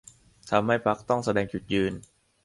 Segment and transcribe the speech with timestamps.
[0.49, 1.93] ทำให้พรรคต้องแสดงจุดยืน